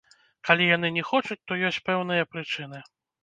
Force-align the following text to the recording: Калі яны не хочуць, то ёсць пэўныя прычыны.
Калі 0.47 0.63
яны 0.69 0.89
не 0.95 1.03
хочуць, 1.09 1.37
то 1.51 1.59
ёсць 1.71 1.79
пэўныя 1.89 2.27
прычыны. 2.31 2.83